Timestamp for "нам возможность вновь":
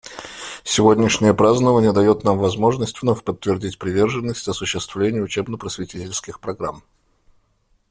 2.23-3.23